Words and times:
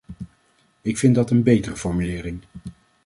Ik 0.81 0.97
vind 0.97 1.15
dat 1.15 1.29
een 1.29 1.43
betere 1.43 1.75
formulering. 1.75 2.39